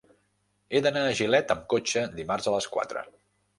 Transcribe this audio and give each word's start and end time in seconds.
He 0.71 0.81
d'anar 0.85 1.03
a 1.09 1.11
Gilet 1.19 1.53
amb 1.57 1.69
cotxe 1.75 2.05
dimarts 2.19 2.53
a 2.53 2.57
les 2.59 2.73
quatre. 2.79 3.07